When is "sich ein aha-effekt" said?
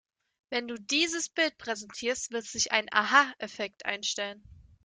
2.45-3.85